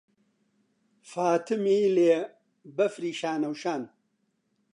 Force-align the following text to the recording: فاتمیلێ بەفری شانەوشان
فاتمیلێ 1.11 2.17
بەفری 2.75 3.13
شانەوشان 3.19 3.81